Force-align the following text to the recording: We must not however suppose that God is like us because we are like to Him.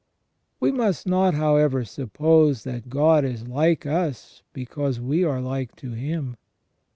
We 0.59 0.71
must 0.71 1.05
not 1.07 1.35
however 1.35 1.85
suppose 1.85 2.63
that 2.63 2.89
God 2.89 3.23
is 3.23 3.47
like 3.47 3.85
us 3.85 4.41
because 4.51 4.99
we 4.99 5.23
are 5.23 5.39
like 5.41 5.75
to 5.75 5.91
Him. 5.91 6.37